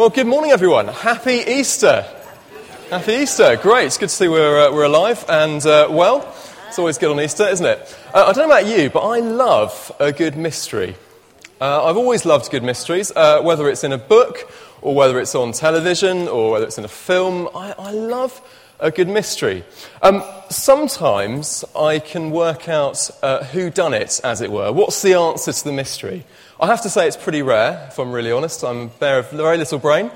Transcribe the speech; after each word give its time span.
Well, 0.00 0.08
good 0.08 0.26
morning, 0.26 0.50
everyone. 0.50 0.88
Happy 0.88 1.42
Easter. 1.46 2.06
Happy 2.88 3.12
Easter. 3.16 3.58
Great. 3.58 3.84
It's 3.84 3.98
good 3.98 4.08
to 4.08 4.14
see 4.14 4.28
we're, 4.28 4.68
uh, 4.68 4.72
we're 4.72 4.84
alive 4.84 5.22
and 5.28 5.60
uh, 5.66 5.88
well. 5.90 6.34
It's 6.68 6.78
always 6.78 6.96
good 6.96 7.10
on 7.10 7.20
Easter, 7.20 7.46
isn't 7.46 7.66
it? 7.66 7.98
Uh, 8.14 8.24
I 8.26 8.32
don't 8.32 8.48
know 8.48 8.56
about 8.56 8.64
you, 8.66 8.88
but 8.88 9.00
I 9.00 9.18
love 9.20 9.92
a 10.00 10.10
good 10.10 10.38
mystery. 10.38 10.96
Uh, 11.60 11.84
I've 11.84 11.98
always 11.98 12.24
loved 12.24 12.50
good 12.50 12.62
mysteries, 12.62 13.12
uh, 13.14 13.42
whether 13.42 13.68
it's 13.68 13.84
in 13.84 13.92
a 13.92 13.98
book 13.98 14.50
or 14.80 14.94
whether 14.94 15.20
it's 15.20 15.34
on 15.34 15.52
television 15.52 16.28
or 16.28 16.52
whether 16.52 16.64
it's 16.64 16.78
in 16.78 16.84
a 16.86 16.88
film. 16.88 17.50
I, 17.54 17.74
I 17.78 17.90
love 17.90 18.40
a 18.80 18.90
good 18.90 19.08
mystery. 19.08 19.64
Um, 20.00 20.22
sometimes 20.48 21.62
I 21.76 21.98
can 21.98 22.30
work 22.30 22.70
out 22.70 23.10
uh, 23.22 23.44
who 23.44 23.68
done 23.68 23.92
it, 23.92 24.18
as 24.24 24.40
it 24.40 24.50
were. 24.50 24.72
What's 24.72 25.02
the 25.02 25.12
answer 25.12 25.52
to 25.52 25.64
the 25.64 25.72
mystery? 25.72 26.24
I 26.62 26.66
have 26.66 26.82
to 26.82 26.90
say 26.90 27.08
it's 27.08 27.16
pretty 27.16 27.40
rare, 27.40 27.86
if 27.88 27.98
I'm 27.98 28.12
really 28.12 28.30
honest. 28.30 28.62
I'm 28.62 28.88
bear 28.88 29.20
of 29.20 29.30
very 29.30 29.56
little 29.56 29.78
brain. 29.78 30.10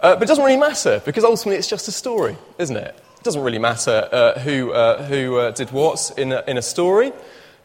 Uh, 0.00 0.14
but 0.14 0.24
it 0.24 0.26
doesn't 0.26 0.44
really 0.44 0.56
matter, 0.56 1.00
because 1.04 1.22
ultimately 1.22 1.58
it's 1.58 1.68
just 1.68 1.86
a 1.86 1.92
story, 1.92 2.36
isn't 2.58 2.76
it? 2.76 2.96
It 3.18 3.22
doesn't 3.22 3.40
really 3.40 3.60
matter 3.60 4.08
uh, 4.10 4.40
who, 4.40 4.72
uh, 4.72 5.04
who 5.04 5.36
uh, 5.36 5.52
did 5.52 5.70
what 5.70 6.12
in 6.18 6.32
a, 6.32 6.42
in 6.48 6.58
a 6.58 6.62
story, 6.62 7.12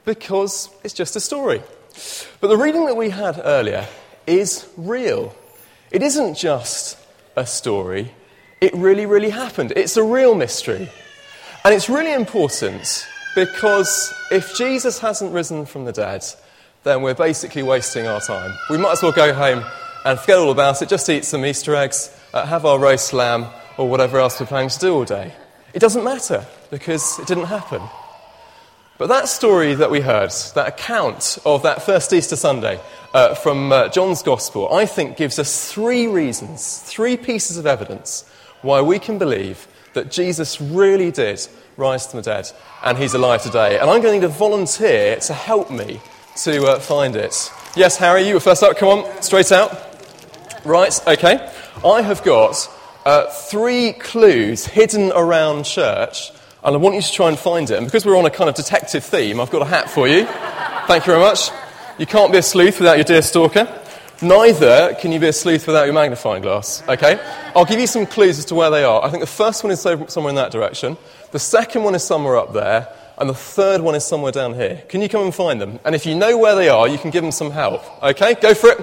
because 0.05 0.69
it's 0.83 0.93
just 0.93 1.15
a 1.15 1.19
story. 1.19 1.63
But 2.41 2.49
the 2.49 2.57
reading 2.57 2.85
that 2.85 2.95
we 2.95 3.09
had 3.09 3.41
earlier 3.43 3.87
is 4.27 4.69
real. 4.77 5.33
It 5.89 6.03
isn't 6.03 6.35
just 6.35 6.99
a 7.35 7.47
story, 7.47 8.11
it 8.61 8.71
really, 8.75 9.07
really 9.07 9.31
happened. 9.31 9.73
It's 9.75 9.97
a 9.97 10.03
real 10.03 10.35
mystery. 10.35 10.91
And 11.65 11.73
it's 11.73 11.89
really 11.89 12.13
important 12.13 13.07
because 13.33 14.13
if 14.29 14.55
Jesus 14.55 14.99
hasn't 14.99 15.33
risen 15.33 15.65
from 15.65 15.85
the 15.85 15.91
dead, 15.91 16.23
then 16.83 17.01
we're 17.01 17.13
basically 17.13 17.63
wasting 17.63 18.07
our 18.07 18.19
time. 18.19 18.57
We 18.69 18.77
might 18.77 18.93
as 18.93 19.03
well 19.03 19.11
go 19.11 19.33
home 19.33 19.63
and 20.03 20.19
forget 20.19 20.39
all 20.39 20.51
about 20.51 20.81
it, 20.81 20.89
just 20.89 21.09
eat 21.09 21.25
some 21.25 21.45
Easter 21.45 21.75
eggs, 21.75 22.15
uh, 22.33 22.45
have 22.45 22.65
our 22.65 22.79
roast 22.79 23.13
lamb, 23.13 23.45
or 23.77 23.87
whatever 23.87 24.19
else 24.19 24.39
we're 24.39 24.47
planning 24.47 24.69
to 24.69 24.79
do 24.79 24.93
all 24.93 25.05
day. 25.05 25.33
It 25.73 25.79
doesn't 25.79 26.03
matter 26.03 26.45
because 26.69 27.19
it 27.19 27.27
didn't 27.27 27.45
happen. 27.45 27.81
But 28.97 29.07
that 29.07 29.27
story 29.27 29.73
that 29.75 29.89
we 29.89 30.01
heard, 30.01 30.31
that 30.55 30.67
account 30.67 31.39
of 31.45 31.63
that 31.63 31.81
first 31.81 32.13
Easter 32.13 32.35
Sunday 32.35 32.79
uh, 33.13 33.35
from 33.35 33.71
uh, 33.71 33.87
John's 33.89 34.21
Gospel, 34.21 34.71
I 34.71 34.85
think 34.85 35.17
gives 35.17 35.39
us 35.39 35.71
three 35.71 36.07
reasons, 36.07 36.79
three 36.79 37.17
pieces 37.17 37.57
of 37.57 37.65
evidence 37.65 38.29
why 38.61 38.81
we 38.81 38.99
can 38.99 39.17
believe 39.17 39.67
that 39.93 40.11
Jesus 40.11 40.61
really 40.61 41.11
did 41.11 41.47
rise 41.77 42.05
from 42.07 42.17
the 42.17 42.23
dead 42.23 42.51
and 42.83 42.97
he's 42.97 43.13
alive 43.13 43.41
today. 43.41 43.79
And 43.79 43.89
I'm 43.89 44.01
going 44.01 44.21
to 44.21 44.27
volunteer 44.27 45.17
to 45.21 45.33
help 45.33 45.71
me 45.71 45.99
to 46.43 46.65
uh, 46.65 46.79
find 46.79 47.15
it. 47.15 47.51
Yes, 47.75 47.97
Harry, 47.97 48.27
you 48.27 48.33
were 48.33 48.39
first 48.39 48.63
up. 48.63 48.75
Come 48.75 48.89
on, 48.89 49.21
straight 49.21 49.51
out. 49.51 49.71
Right, 50.65 50.99
okay. 51.07 51.51
I 51.85 52.01
have 52.01 52.23
got 52.23 52.67
uh, 53.05 53.27
three 53.27 53.93
clues 53.93 54.65
hidden 54.65 55.11
around 55.11 55.65
church, 55.65 56.31
and 56.63 56.75
I 56.75 56.77
want 56.77 56.95
you 56.95 57.01
to 57.01 57.11
try 57.11 57.29
and 57.29 57.37
find 57.37 57.69
it. 57.69 57.77
And 57.77 57.85
because 57.85 58.07
we're 58.07 58.17
on 58.17 58.25
a 58.25 58.31
kind 58.31 58.49
of 58.49 58.55
detective 58.55 59.03
theme, 59.03 59.39
I've 59.39 59.51
got 59.51 59.61
a 59.61 59.65
hat 59.65 59.89
for 59.89 60.07
you. 60.07 60.25
Thank 60.87 61.05
you 61.05 61.13
very 61.13 61.19
much. 61.19 61.51
You 61.99 62.07
can't 62.07 62.31
be 62.31 62.39
a 62.39 62.43
sleuth 62.43 62.79
without 62.79 62.97
your 62.97 63.03
deer 63.03 63.21
stalker. 63.21 63.79
Neither 64.23 64.95
can 64.99 65.11
you 65.11 65.19
be 65.19 65.27
a 65.27 65.33
sleuth 65.33 65.67
without 65.67 65.85
your 65.85 65.93
magnifying 65.93 66.41
glass. 66.41 66.81
Okay? 66.87 67.19
I'll 67.55 67.65
give 67.65 67.79
you 67.79 67.87
some 67.87 68.07
clues 68.07 68.39
as 68.39 68.45
to 68.45 68.55
where 68.55 68.71
they 68.71 68.83
are. 68.83 69.03
I 69.03 69.09
think 69.09 69.21
the 69.21 69.27
first 69.27 69.63
one 69.63 69.71
is 69.71 69.81
somewhere 69.81 70.29
in 70.29 70.35
that 70.35 70.51
direction. 70.51 70.97
The 71.31 71.39
second 71.39 71.83
one 71.83 71.93
is 71.93 72.03
somewhere 72.03 72.37
up 72.37 72.53
there 72.53 72.87
and 73.17 73.29
the 73.29 73.33
third 73.33 73.81
one 73.81 73.95
is 73.95 74.05
somewhere 74.05 74.31
down 74.31 74.53
here. 74.53 74.83
Can 74.89 75.01
you 75.01 75.09
come 75.09 75.23
and 75.23 75.33
find 75.33 75.61
them? 75.61 75.79
And 75.85 75.93
if 75.95 76.05
you 76.05 76.15
know 76.15 76.37
where 76.37 76.55
they 76.55 76.69
are, 76.69 76.87
you 76.87 76.97
can 76.97 77.11
give 77.11 77.21
them 77.21 77.31
some 77.31 77.51
help. 77.51 77.83
Okay, 78.03 78.35
go 78.35 78.53
for 78.53 78.71
it. 78.71 78.79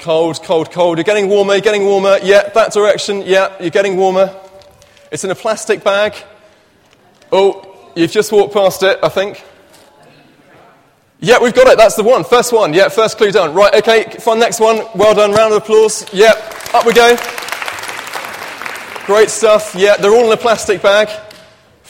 Cold, 0.00 0.40
cold, 0.42 0.70
cold. 0.70 0.98
You're 0.98 1.04
getting 1.04 1.28
warmer, 1.28 1.54
you're 1.54 1.62
getting 1.62 1.84
warmer. 1.84 2.18
Yeah, 2.22 2.48
that 2.50 2.72
direction. 2.72 3.22
Yeah, 3.22 3.54
you're 3.60 3.70
getting 3.70 3.96
warmer. 3.96 4.34
It's 5.10 5.24
in 5.24 5.30
a 5.30 5.34
plastic 5.34 5.84
bag. 5.84 6.14
Oh, 7.32 7.90
you've 7.94 8.10
just 8.10 8.32
walked 8.32 8.52
past 8.52 8.82
it, 8.82 8.98
I 9.02 9.08
think. 9.08 9.42
Yeah, 11.20 11.38
we've 11.40 11.54
got 11.54 11.68
it. 11.68 11.78
That's 11.78 11.96
the 11.96 12.02
one. 12.02 12.22
First 12.22 12.52
one. 12.52 12.74
Yeah, 12.74 12.88
first 12.88 13.16
clue 13.16 13.32
done. 13.32 13.54
Right, 13.54 13.74
okay, 13.76 14.04
find 14.20 14.38
next 14.38 14.60
one. 14.60 14.82
Well 14.94 15.14
done. 15.14 15.32
Round 15.32 15.54
of 15.54 15.62
applause. 15.62 16.06
Yeah, 16.12 16.32
up 16.74 16.84
we 16.84 16.92
go. 16.92 17.16
Great 19.06 19.30
stuff. 19.30 19.74
Yeah, 19.74 19.96
they're 19.96 20.10
all 20.10 20.26
in 20.26 20.32
a 20.32 20.36
plastic 20.36 20.82
bag. 20.82 21.08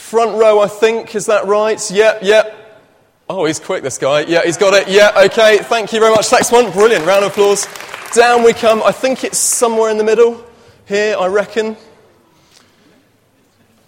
Front 0.04 0.36
row, 0.36 0.60
I 0.60 0.68
think. 0.68 1.14
Is 1.14 1.24
that 1.26 1.46
right? 1.46 1.80
Yep, 1.90 2.18
yep. 2.22 2.86
Oh, 3.26 3.46
he's 3.46 3.58
quick, 3.58 3.82
this 3.82 3.96
guy. 3.96 4.20
Yeah, 4.20 4.42
he's 4.44 4.58
got 4.58 4.74
it. 4.74 4.86
Yeah, 4.86 5.10
okay. 5.24 5.56
Thank 5.62 5.94
you 5.94 5.98
very 5.98 6.14
much. 6.14 6.30
Next 6.30 6.52
one. 6.52 6.70
Brilliant. 6.72 7.06
Round 7.06 7.24
of 7.24 7.32
applause. 7.32 7.66
Down 8.12 8.44
we 8.44 8.52
come. 8.52 8.82
I 8.82 8.92
think 8.92 9.24
it's 9.24 9.38
somewhere 9.38 9.90
in 9.90 9.96
the 9.96 10.04
middle. 10.04 10.44
Here, 10.86 11.16
I 11.18 11.26
reckon. 11.28 11.78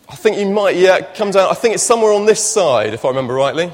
I 0.08 0.16
think 0.16 0.38
you 0.38 0.48
might, 0.48 0.76
yeah, 0.76 1.02
come 1.02 1.32
down. 1.32 1.50
I 1.50 1.54
think 1.54 1.74
it's 1.74 1.82
somewhere 1.82 2.12
on 2.12 2.24
this 2.24 2.42
side, 2.42 2.94
if 2.94 3.04
I 3.04 3.08
remember 3.08 3.34
rightly. 3.34 3.70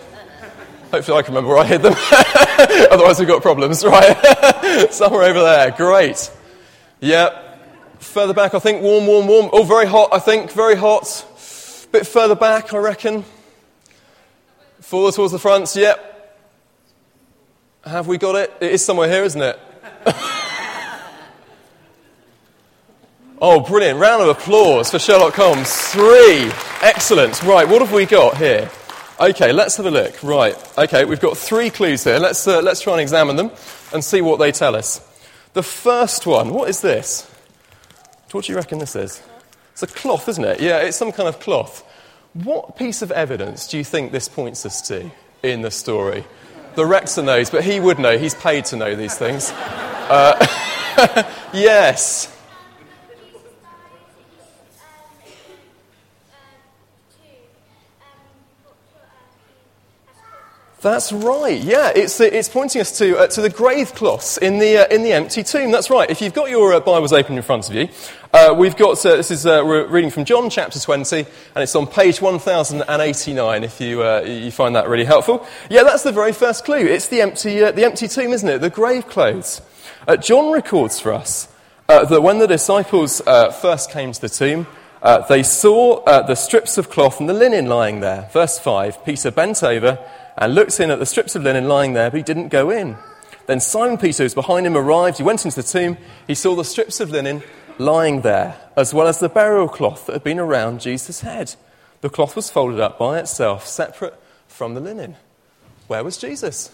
Hopefully, 0.90 1.18
I 1.18 1.22
can 1.22 1.34
remember 1.34 1.54
where 1.54 1.62
I 1.62 1.64
hid 1.64 1.82
them. 1.82 1.94
Otherwise, 2.90 3.20
we've 3.20 3.28
got 3.28 3.40
problems, 3.40 3.84
right? 3.84 4.88
somewhere 4.90 5.22
over 5.22 5.40
there. 5.40 5.70
Great. 5.70 6.28
Yeah. 6.98 7.40
Further 8.00 8.34
back, 8.34 8.52
I 8.52 8.58
think. 8.58 8.82
Warm, 8.82 9.06
warm, 9.06 9.28
warm. 9.28 9.48
Oh, 9.52 9.62
very 9.62 9.86
hot, 9.86 10.08
I 10.12 10.18
think. 10.18 10.50
Very 10.50 10.74
hot 10.74 11.24
bit 11.92 12.06
further 12.06 12.34
back, 12.34 12.72
I 12.72 12.78
reckon. 12.78 13.24
Forward 14.80 15.12
towards 15.14 15.32
the 15.32 15.38
front, 15.38 15.76
yep. 15.76 16.08
Have 17.84 18.06
we 18.06 18.16
got 18.16 18.34
it? 18.34 18.52
It 18.60 18.72
is 18.72 18.84
somewhere 18.84 19.08
here, 19.08 19.24
isn't 19.24 19.42
it? 19.42 19.60
oh, 23.40 23.60
brilliant. 23.60 24.00
Round 24.00 24.22
of 24.22 24.28
applause 24.28 24.90
for 24.90 24.98
Sherlock 24.98 25.34
Holmes. 25.34 25.70
Three. 25.70 26.50
Excellent. 26.82 27.42
Right, 27.42 27.68
what 27.68 27.82
have 27.82 27.92
we 27.92 28.06
got 28.06 28.38
here? 28.38 28.70
Okay, 29.20 29.52
let's 29.52 29.76
have 29.76 29.86
a 29.86 29.90
look. 29.90 30.22
Right, 30.22 30.56
okay, 30.78 31.04
we've 31.04 31.20
got 31.20 31.36
three 31.36 31.68
clues 31.70 32.04
here. 32.04 32.18
Let's, 32.18 32.48
uh, 32.48 32.62
let's 32.62 32.80
try 32.80 32.94
and 32.94 33.02
examine 33.02 33.36
them 33.36 33.50
and 33.92 34.02
see 34.02 34.22
what 34.22 34.38
they 34.38 34.50
tell 34.50 34.74
us. 34.74 35.00
The 35.52 35.62
first 35.62 36.26
one, 36.26 36.54
what 36.54 36.70
is 36.70 36.80
this? 36.80 37.30
What 38.30 38.46
do 38.46 38.52
you 38.52 38.56
reckon 38.56 38.78
this 38.78 38.96
is? 38.96 39.22
It's 39.72 39.82
a 39.82 39.86
cloth, 39.86 40.28
isn't 40.28 40.44
it? 40.44 40.60
Yeah, 40.60 40.78
it's 40.78 40.96
some 40.96 41.12
kind 41.12 41.28
of 41.28 41.40
cloth. 41.40 41.84
What 42.34 42.76
piece 42.76 43.02
of 43.02 43.10
evidence 43.10 43.66
do 43.66 43.76
you 43.76 43.84
think 43.84 44.12
this 44.12 44.28
points 44.28 44.64
us 44.64 44.80
to 44.88 45.10
in 45.42 45.62
the 45.62 45.70
story? 45.70 46.24
The 46.74 46.86
Rector 46.86 47.22
knows, 47.22 47.50
but 47.50 47.64
he 47.64 47.80
would 47.80 47.98
know. 47.98 48.16
He's 48.16 48.34
paid 48.34 48.64
to 48.66 48.76
know 48.76 48.94
these 48.94 49.16
things. 49.16 49.50
Uh, 49.50 50.46
yes. 51.52 52.31
That's 60.82 61.12
right, 61.12 61.62
yeah. 61.62 61.92
It's, 61.94 62.20
uh, 62.20 62.24
it's 62.24 62.48
pointing 62.48 62.80
us 62.80 62.98
to, 62.98 63.16
uh, 63.16 63.26
to 63.28 63.40
the 63.40 63.48
grave 63.48 63.94
cloths 63.94 64.36
in 64.36 64.58
the, 64.58 64.78
uh, 64.78 64.92
in 64.92 65.04
the 65.04 65.12
empty 65.12 65.44
tomb. 65.44 65.70
That's 65.70 65.90
right. 65.90 66.10
If 66.10 66.20
you've 66.20 66.34
got 66.34 66.50
your 66.50 66.74
uh, 66.74 66.80
Bibles 66.80 67.12
open 67.12 67.36
in 67.36 67.42
front 67.44 67.68
of 67.68 67.76
you, 67.76 67.88
uh, 68.32 68.52
we've 68.58 68.74
got, 68.74 69.06
uh, 69.06 69.14
this 69.14 69.30
is, 69.30 69.44
we're 69.44 69.86
reading 69.86 70.10
from 70.10 70.24
John 70.24 70.50
chapter 70.50 70.80
20, 70.80 71.18
and 71.18 71.62
it's 71.62 71.76
on 71.76 71.86
page 71.86 72.20
1089 72.20 73.62
if 73.62 73.80
you, 73.80 74.02
uh 74.02 74.22
you 74.22 74.50
find 74.50 74.74
that 74.74 74.88
really 74.88 75.04
helpful. 75.04 75.46
Yeah, 75.70 75.84
that's 75.84 76.02
the 76.02 76.10
very 76.10 76.32
first 76.32 76.64
clue. 76.64 76.84
It's 76.84 77.06
the 77.06 77.20
empty, 77.20 77.60
the 77.60 77.84
empty 77.84 78.08
tomb, 78.08 78.32
isn't 78.32 78.48
it? 78.48 78.60
The 78.60 78.70
grave 78.70 79.06
clothes. 79.06 79.62
John 80.20 80.50
records 80.50 80.98
for 80.98 81.12
us 81.12 81.46
that 81.86 82.24
when 82.24 82.38
the 82.40 82.48
disciples 82.48 83.22
first 83.60 83.92
came 83.92 84.10
to 84.10 84.20
the 84.20 84.28
tomb, 84.28 84.66
they 85.28 85.44
saw 85.44 86.02
the 86.04 86.34
strips 86.34 86.76
of 86.76 86.90
cloth 86.90 87.20
and 87.20 87.28
the 87.28 87.34
linen 87.34 87.66
lying 87.66 88.00
there. 88.00 88.28
Verse 88.32 88.58
5 88.58 89.04
Peter 89.04 89.30
bent 89.30 89.62
over 89.62 89.96
and 90.36 90.54
looked 90.54 90.80
in 90.80 90.90
at 90.90 90.98
the 90.98 91.06
strips 91.06 91.34
of 91.34 91.42
linen 91.42 91.68
lying 91.68 91.92
there, 91.92 92.10
but 92.10 92.16
he 92.16 92.22
didn't 92.22 92.48
go 92.48 92.70
in. 92.70 92.96
Then 93.46 93.60
Simon 93.60 93.98
Peter, 93.98 94.22
who's 94.22 94.34
behind 94.34 94.66
him, 94.66 94.76
arrived. 94.76 95.18
He 95.18 95.24
went 95.24 95.44
into 95.44 95.60
the 95.60 95.68
tomb. 95.68 95.98
He 96.26 96.34
saw 96.34 96.54
the 96.54 96.64
strips 96.64 97.00
of 97.00 97.10
linen 97.10 97.42
lying 97.78 98.20
there, 98.20 98.56
as 98.76 98.94
well 98.94 99.06
as 99.06 99.18
the 99.18 99.28
burial 99.28 99.68
cloth 99.68 100.06
that 100.06 100.12
had 100.12 100.24
been 100.24 100.38
around 100.38 100.80
Jesus' 100.80 101.20
head. 101.20 101.54
The 102.00 102.10
cloth 102.10 102.36
was 102.36 102.50
folded 102.50 102.80
up 102.80 102.98
by 102.98 103.18
itself, 103.18 103.66
separate 103.66 104.14
from 104.46 104.74
the 104.74 104.80
linen. 104.80 105.16
Where 105.86 106.04
was 106.04 106.16
Jesus? 106.16 106.70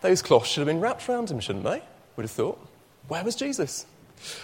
Those 0.00 0.22
cloths 0.22 0.48
should 0.48 0.60
have 0.60 0.66
been 0.66 0.80
wrapped 0.80 1.08
around 1.08 1.30
him, 1.30 1.40
shouldn't 1.40 1.64
they? 1.64 1.82
Would 2.16 2.22
have 2.22 2.30
thought. 2.30 2.64
Where 3.08 3.24
was 3.24 3.34
Jesus? 3.34 3.86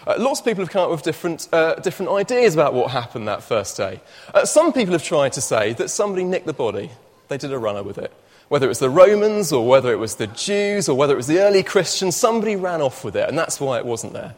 Uh, 0.06 0.14
lots 0.18 0.40
of 0.40 0.46
people 0.46 0.64
have 0.64 0.70
come 0.70 0.84
up 0.84 0.90
with 0.90 1.02
different, 1.02 1.48
uh, 1.52 1.74
different 1.76 2.12
ideas 2.12 2.54
about 2.54 2.74
what 2.74 2.90
happened 2.90 3.28
that 3.28 3.42
first 3.42 3.76
day. 3.76 4.00
Uh, 4.32 4.44
some 4.44 4.72
people 4.72 4.92
have 4.92 5.02
tried 5.02 5.32
to 5.34 5.40
say 5.40 5.72
that 5.74 5.90
somebody 5.90 6.24
nicked 6.24 6.46
the 6.46 6.52
body, 6.52 6.90
they 7.28 7.36
did 7.38 7.52
a 7.52 7.58
runner 7.58 7.82
with 7.82 7.98
it. 7.98 8.12
Whether 8.48 8.66
it 8.66 8.68
was 8.68 8.78
the 8.78 8.90
Romans 8.90 9.52
or 9.52 9.66
whether 9.66 9.90
it 9.92 9.98
was 9.98 10.16
the 10.16 10.26
Jews 10.26 10.88
or 10.88 10.96
whether 10.96 11.14
it 11.14 11.16
was 11.16 11.26
the 11.26 11.40
early 11.40 11.62
Christians, 11.62 12.16
somebody 12.16 12.56
ran 12.56 12.82
off 12.82 13.04
with 13.04 13.16
it, 13.16 13.28
and 13.28 13.38
that's 13.38 13.60
why 13.60 13.78
it 13.78 13.86
wasn't 13.86 14.12
there. 14.12 14.34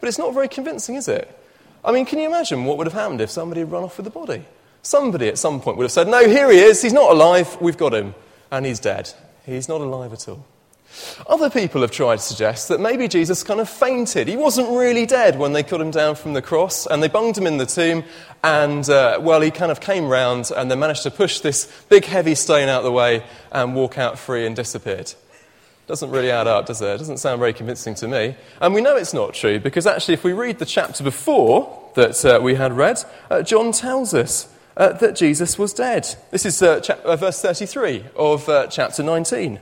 But 0.00 0.08
it's 0.08 0.18
not 0.18 0.34
very 0.34 0.48
convincing, 0.48 0.96
is 0.96 1.08
it? 1.08 1.38
I 1.84 1.92
mean, 1.92 2.04
can 2.04 2.18
you 2.18 2.26
imagine 2.26 2.64
what 2.64 2.78
would 2.78 2.86
have 2.86 2.94
happened 2.94 3.20
if 3.20 3.30
somebody 3.30 3.60
had 3.60 3.70
run 3.70 3.84
off 3.84 3.96
with 3.96 4.04
the 4.04 4.10
body? 4.10 4.44
Somebody 4.82 5.28
at 5.28 5.38
some 5.38 5.60
point 5.60 5.78
would 5.78 5.84
have 5.84 5.92
said, 5.92 6.08
No, 6.08 6.28
here 6.28 6.50
he 6.50 6.58
is, 6.58 6.82
he's 6.82 6.92
not 6.92 7.10
alive, 7.12 7.60
we've 7.60 7.76
got 7.76 7.94
him, 7.94 8.14
and 8.50 8.66
he's 8.66 8.78
dead. 8.78 9.12
He's 9.44 9.68
not 9.68 9.80
alive 9.80 10.12
at 10.12 10.28
all. 10.28 10.44
Other 11.26 11.50
people 11.50 11.80
have 11.82 11.90
tried 11.90 12.16
to 12.16 12.22
suggest 12.22 12.68
that 12.68 12.80
maybe 12.80 13.08
Jesus 13.08 13.42
kind 13.42 13.60
of 13.60 13.68
fainted. 13.68 14.28
He 14.28 14.36
wasn't 14.36 14.68
really 14.70 15.06
dead 15.06 15.38
when 15.38 15.52
they 15.52 15.62
cut 15.62 15.80
him 15.80 15.90
down 15.90 16.14
from 16.14 16.32
the 16.32 16.42
cross 16.42 16.86
and 16.86 17.02
they 17.02 17.08
bunged 17.08 17.36
him 17.36 17.46
in 17.46 17.56
the 17.56 17.66
tomb. 17.66 18.04
And, 18.44 18.88
uh, 18.88 19.18
well, 19.20 19.40
he 19.40 19.50
kind 19.50 19.72
of 19.72 19.80
came 19.80 20.06
round 20.06 20.50
and 20.56 20.70
then 20.70 20.78
managed 20.78 21.02
to 21.02 21.10
push 21.10 21.40
this 21.40 21.70
big 21.88 22.04
heavy 22.04 22.34
stone 22.34 22.68
out 22.68 22.78
of 22.78 22.84
the 22.84 22.92
way 22.92 23.24
and 23.52 23.74
walk 23.74 23.98
out 23.98 24.18
free 24.18 24.46
and 24.46 24.54
disappeared. 24.54 25.12
Doesn't 25.86 26.10
really 26.10 26.32
add 26.32 26.48
up, 26.48 26.66
does 26.66 26.82
it? 26.82 26.86
It 26.86 26.98
doesn't 26.98 27.18
sound 27.18 27.38
very 27.38 27.52
convincing 27.52 27.94
to 27.96 28.08
me. 28.08 28.34
And 28.60 28.74
we 28.74 28.80
know 28.80 28.96
it's 28.96 29.14
not 29.14 29.34
true 29.34 29.60
because 29.60 29.86
actually, 29.86 30.14
if 30.14 30.24
we 30.24 30.32
read 30.32 30.58
the 30.58 30.66
chapter 30.66 31.04
before 31.04 31.90
that 31.94 32.24
uh, 32.24 32.40
we 32.42 32.56
had 32.56 32.72
read, 32.72 33.02
uh, 33.30 33.42
John 33.42 33.70
tells 33.70 34.12
us 34.12 34.52
uh, 34.76 34.92
that 34.94 35.14
Jesus 35.14 35.58
was 35.58 35.72
dead. 35.72 36.08
This 36.32 36.44
is 36.44 36.60
uh, 36.60 36.80
uh, 37.04 37.16
verse 37.16 37.40
33 37.40 38.04
of 38.16 38.46
chapter 38.70 39.04
19. 39.04 39.60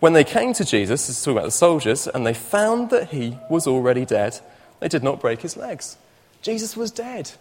When 0.00 0.14
they 0.14 0.24
came 0.24 0.54
to 0.54 0.64
Jesus, 0.64 1.06
this 1.06 1.18
is 1.18 1.22
talking 1.22 1.36
about 1.36 1.44
the 1.44 1.50
soldiers, 1.50 2.06
and 2.06 2.26
they 2.26 2.32
found 2.32 2.88
that 2.90 3.10
he 3.10 3.36
was 3.50 3.66
already 3.66 4.06
dead, 4.06 4.40
they 4.80 4.88
did 4.88 5.02
not 5.02 5.20
break 5.20 5.42
his 5.42 5.58
legs. 5.58 5.98
Jesus 6.40 6.74
was 6.74 6.90
dead. 6.90 7.32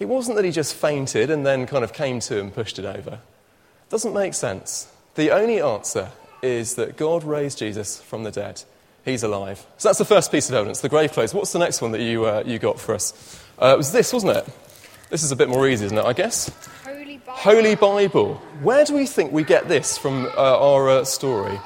It 0.00 0.08
wasn't 0.08 0.36
that 0.36 0.44
he 0.44 0.50
just 0.50 0.74
fainted 0.74 1.30
and 1.30 1.46
then 1.46 1.66
kind 1.66 1.84
of 1.84 1.92
came 1.92 2.18
to 2.20 2.40
and 2.40 2.52
pushed 2.52 2.80
it 2.80 2.84
over. 2.84 3.20
Doesn't 3.90 4.12
make 4.12 4.34
sense. 4.34 4.90
The 5.14 5.30
only 5.30 5.60
answer 5.60 6.10
is 6.42 6.74
that 6.74 6.96
God 6.96 7.22
raised 7.22 7.58
Jesus 7.58 8.00
from 8.00 8.24
the 8.24 8.32
dead. 8.32 8.62
He's 9.04 9.22
alive. 9.22 9.64
So 9.78 9.88
that's 9.88 9.98
the 9.98 10.04
first 10.04 10.32
piece 10.32 10.48
of 10.48 10.54
evidence, 10.56 10.80
the 10.80 10.88
grave 10.88 11.12
clothes. 11.12 11.32
What's 11.32 11.52
the 11.52 11.58
next 11.60 11.80
one 11.80 11.92
that 11.92 12.00
you, 12.00 12.24
uh, 12.24 12.42
you 12.44 12.58
got 12.58 12.80
for 12.80 12.94
us? 12.94 13.40
Uh, 13.60 13.72
it 13.74 13.76
was 13.76 13.92
this, 13.92 14.12
wasn't 14.12 14.36
it? 14.36 14.46
This 15.10 15.22
is 15.22 15.30
a 15.30 15.36
bit 15.36 15.48
more 15.48 15.68
easy, 15.68 15.86
isn't 15.86 15.98
it, 15.98 16.04
I 16.04 16.12
guess? 16.12 16.50
Holy 16.84 17.18
Bible. 17.18 17.32
Holy 17.32 17.74
Bible. 17.76 18.34
Where 18.62 18.84
do 18.84 18.94
we 18.94 19.06
think 19.06 19.32
we 19.32 19.44
get 19.44 19.68
this 19.68 19.96
from 19.96 20.26
uh, 20.36 20.58
our 20.58 20.88
uh, 20.88 21.04
story? 21.04 21.58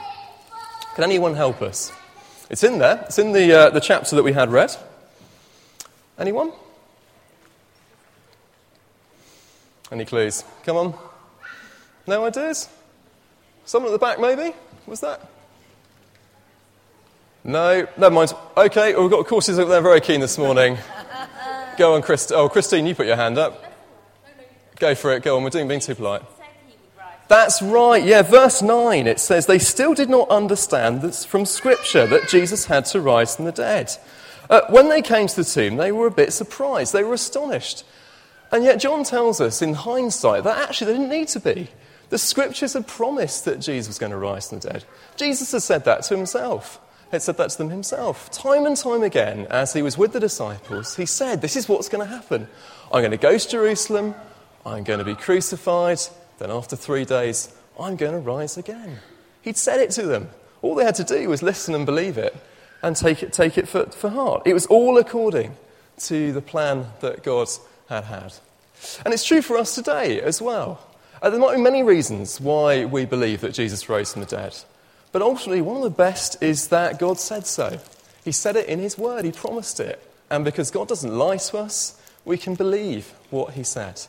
Can 0.95 1.05
anyone 1.05 1.35
help 1.35 1.61
us? 1.61 1.93
It's 2.51 2.63
in 2.63 2.79
there. 2.79 3.03
It's 3.07 3.19
in 3.19 3.33
the, 3.33 3.53
uh, 3.53 3.71
the 3.71 3.81
chapter 3.81 4.15
that 4.17 4.23
we 4.23 4.33
had 4.33 4.53
read. 4.53 4.75
Anyone? 6.19 6.53
Any 9.91 10.05
clues? 10.05 10.45
Come 10.65 10.77
on. 10.77 10.95
No 12.07 12.25
ideas? 12.25 12.69
Someone 13.65 13.91
at 13.91 13.93
the 13.93 13.99
back, 13.99 14.21
maybe? 14.21 14.55
Was 14.87 15.01
that? 15.01 15.29
No, 17.43 17.87
never 17.97 18.15
mind. 18.15 18.33
Okay, 18.57 18.93
well, 18.95 19.03
we've 19.03 19.11
got 19.11 19.27
courses 19.27 19.59
over 19.59 19.71
there 19.71 19.81
very 19.81 20.01
keen 20.01 20.21
this 20.21 20.39
morning. 20.39 20.79
Go 21.77 21.95
on, 21.95 22.03
Christ- 22.03 22.33
oh, 22.33 22.49
Christine, 22.49 22.87
you 22.87 22.95
put 22.95 23.07
your 23.07 23.17
hand 23.17 23.37
up. 23.37 23.63
Go 24.79 24.95
for 24.95 25.13
it, 25.13 25.23
go 25.23 25.37
on, 25.37 25.43
we're 25.43 25.51
doing 25.51 25.69
being 25.69 25.81
too 25.81 25.95
polite. 25.95 26.23
That's 27.35 27.61
right, 27.61 28.05
yeah, 28.05 28.23
verse 28.23 28.63
9, 28.63 29.09
it 29.09 29.19
says, 29.19 29.47
They 29.47 29.59
still 29.59 29.93
did 29.93 30.09
not 30.09 30.29
understand 30.29 31.03
this 31.03 31.25
from 31.25 31.47
Scripture 31.47 32.07
that 32.07 32.29
Jesus 32.29 32.67
had 32.67 32.85
to 32.85 33.01
rise 33.01 33.35
from 33.35 33.47
the 33.47 33.51
dead. 33.51 33.91
Uh, 34.49 34.61
when 34.71 34.89
they 34.89 35.03
came 35.03 35.27
to 35.27 35.35
the 35.35 35.43
tomb, 35.43 35.77
they 35.77 35.91
were 35.91 36.07
a 36.07 36.13
bit 36.13 36.33
surprised, 36.33 36.93
they 36.93 37.03
were 37.03 37.15
astonished. 37.15 37.83
And 38.53 38.63
yet, 38.63 38.79
John 38.79 39.03
tells 39.03 39.41
us 39.41 39.63
in 39.63 39.75
hindsight 39.75 40.45
that 40.45 40.69
actually 40.69 40.93
they 40.93 40.99
didn't 41.01 41.09
need 41.09 41.27
to 41.27 41.41
be. 41.41 41.71
The 42.11 42.19
scriptures 42.19 42.75
had 42.75 42.87
promised 42.87 43.47
that 43.47 43.59
Jesus 43.59 43.89
was 43.89 43.99
going 43.99 44.13
to 44.13 44.17
rise 44.17 44.49
from 44.49 44.61
the 44.61 44.71
dead. 44.71 44.85
Jesus 45.17 45.51
had 45.51 45.63
said 45.63 45.85
that 45.87 46.05
to 46.05 46.17
himself. 46.17 46.79
He 47.07 47.17
had 47.17 47.23
said 47.23 47.37
that 47.39 47.51
to 47.51 47.59
them 47.59 47.71
himself. 47.71 48.31
Time 48.31 48.65
and 48.65 48.77
time 48.77 49.03
again, 49.03 49.49
as 49.51 49.73
he 49.73 49.83
was 49.83 49.99
with 49.99 50.13
the 50.13 50.21
disciples, 50.21 50.95
he 50.95 51.05
said, 51.05 51.43
This 51.43 51.57
is 51.57 51.69
what's 51.69 51.89
going 51.89 52.07
to 52.07 52.15
happen. 52.15 52.47
I'm 52.93 53.01
going 53.01 53.11
to 53.11 53.17
go 53.17 53.37
to 53.37 53.49
Jerusalem, 53.49 54.15
I'm 54.65 54.85
going 54.85 55.01
to 55.01 55.05
be 55.05 55.17
crucified, 55.17 55.99
then 56.39 56.51
after 56.51 56.77
three 56.77 57.05
days, 57.05 57.55
I'm 57.79 57.97
going 57.97 58.13
to 58.13 58.19
rise 58.19 58.57
again. 58.57 58.99
He'd 59.43 59.57
said 59.57 59.81
it 59.81 59.91
to 59.93 60.03
them. 60.03 60.31
All 60.63 60.75
they 60.75 60.85
had 60.85 60.95
to 60.97 61.05
do 61.05 61.29
was 61.29 61.43
listen 61.43 61.75
and 61.75 61.85
believe 61.85 62.17
it 62.19 62.35
and 62.83 62.97
take 62.97 63.23
it, 63.23 63.33
take 63.33 63.59
it 63.59 63.69
for, 63.69 63.87
for 63.87 64.11
heart. 64.11 64.43
It 64.47 64.55
was 64.55 64.67
all 64.67 64.99
according 64.99 65.57
to 65.99 66.33
the 66.33 66.41
plan 66.43 66.87
that 67.01 67.23
God 67.23 67.49
had 67.89 68.05
had. 68.05 68.35
And 69.05 69.15
it's 69.15 69.25
true 69.25 69.43
for 69.43 69.57
us 69.57 69.75
today 69.75 70.21
as 70.21 70.41
well. 70.43 70.81
Uh, 71.23 71.31
there 71.31 71.41
might 71.41 71.57
be 71.57 71.63
many 71.63 71.83
reasons 71.83 72.41
why 72.41 72.85
we 72.85 73.05
believe 73.05 73.41
that 73.41 73.55
Jesus 73.55 73.89
rose 73.89 74.13
from 74.13 74.21
the 74.21 74.27
dead. 74.27 74.57
But 75.13 75.23
ultimately, 75.23 75.63
one 75.63 75.77
of 75.77 75.83
the 75.83 75.91
best 75.91 76.43
is 76.43 76.69
that 76.69 76.99
God 76.99 77.19
said 77.19 77.47
so. 77.47 77.79
He 78.25 78.33
said 78.33 78.57
it 78.57 78.69
in 78.69 78.79
His 78.79 78.99
Word, 78.99 79.25
He 79.25 79.33
promised 79.33 79.81
it. 79.81 80.03
And 80.31 80.45
because 80.45 80.71
God 80.71 80.89
doesn't 80.89 81.17
lie 81.17 81.37
to 81.37 81.59
us, 81.59 82.01
we 82.25 82.37
can 82.37 82.55
believe 82.55 83.13
what 83.31 83.55
He 83.55 83.63
said. 83.63 84.03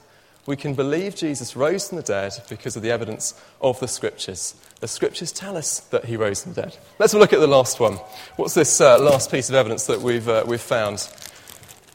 We 0.45 0.56
can 0.56 0.75
believe 0.75 1.15
Jesus 1.15 1.56
rose 1.56 1.89
from 1.89 1.95
the 1.95 2.03
dead 2.03 2.33
because 2.50 2.75
of 2.75 2.83
the 2.83 2.92
evidence 2.92 3.33
of 3.62 3.80
the 3.80 3.88
Scriptures. 3.88 4.53
The 4.80 4.88
Scriptures 4.88 5.31
tell 5.31 5.57
us 5.57 5.80
that 5.80 6.06
He 6.06 6.18
rose 6.18 6.44
from 6.44 6.53
the 6.53 6.62
dead. 6.62 6.77
Let's 7.00 7.13
have 7.13 7.19
a 7.19 7.24
look 7.24 7.33
at 7.33 7.39
the 7.39 7.47
last 7.47 7.80
one. 7.80 7.94
What's 8.36 8.53
this 8.53 8.80
uh, 8.80 9.00
last 9.00 9.31
piece 9.31 9.50
of 9.50 9.56
evidence 9.56 9.88
that 9.88 10.01
we've, 10.01 10.30
uh, 10.30 10.44
we've 10.45 10.62
found? 10.62 11.00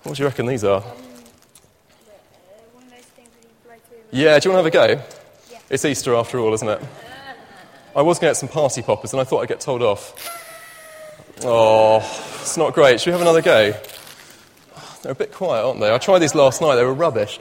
What 0.02 0.16
do 0.16 0.22
you 0.22 0.28
reckon 0.28 0.46
these 0.46 0.64
are? 0.64 0.80
One 0.80 0.90
of 2.82 2.90
those 2.90 3.00
things 3.00 3.28
that 3.28 3.42
you 3.42 3.50
blow 3.64 3.74
through. 3.88 3.98
Yeah, 4.10 4.38
do 4.40 4.48
you 4.48 4.54
want 4.54 4.72
to 4.72 4.78
have 4.78 4.88
a 4.88 4.96
go? 4.96 5.02
Yeah. 5.52 5.58
It's 5.70 5.84
Easter 5.84 6.14
after 6.16 6.40
all, 6.40 6.52
isn't 6.52 6.68
it? 6.68 6.80
I 7.94 8.02
was 8.02 8.18
going 8.18 8.30
to 8.30 8.34
get 8.34 8.36
some 8.36 8.48
party 8.48 8.82
poppers 8.82 9.12
and 9.12 9.20
I 9.20 9.24
thought 9.24 9.42
I'd 9.42 9.48
get 9.48 9.60
told 9.60 9.82
off. 9.82 10.14
Oh, 11.44 11.98
it's 12.40 12.56
not 12.56 12.74
great. 12.74 13.00
Should 13.00 13.10
we 13.10 13.12
have 13.12 13.20
another 13.20 13.42
go? 13.42 13.74
They're 15.02 15.12
a 15.12 15.14
bit 15.14 15.32
quiet, 15.32 15.64
aren't 15.64 15.80
they? 15.80 15.92
I 15.92 15.98
tried 15.98 16.18
these 16.18 16.34
last 16.34 16.60
night, 16.60 16.74
they 16.76 16.84
were 16.84 16.94
rubbish. 16.94 17.38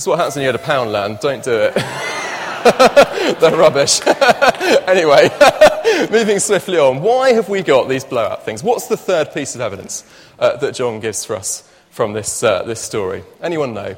This 0.00 0.04
is 0.04 0.08
what 0.08 0.18
happens 0.18 0.36
when 0.36 0.46
you 0.46 0.52
go 0.52 0.56
to 0.56 0.64
Poundland. 0.64 1.20
Don't 1.20 1.44
do 1.44 1.52
it. 1.52 1.74
They're 3.38 3.54
rubbish. 3.54 4.00
anyway, 4.88 5.28
moving 6.10 6.38
swiftly 6.38 6.78
on. 6.78 7.02
Why 7.02 7.34
have 7.34 7.50
we 7.50 7.60
got 7.60 7.86
these 7.86 8.02
blowout 8.02 8.42
things? 8.42 8.62
What's 8.62 8.86
the 8.86 8.96
third 8.96 9.34
piece 9.34 9.54
of 9.54 9.60
evidence 9.60 10.10
uh, 10.38 10.56
that 10.56 10.74
John 10.74 11.00
gives 11.00 11.26
for 11.26 11.36
us 11.36 11.70
from 11.90 12.14
this, 12.14 12.42
uh, 12.42 12.62
this 12.62 12.80
story? 12.80 13.24
Anyone 13.42 13.74
know? 13.74 13.94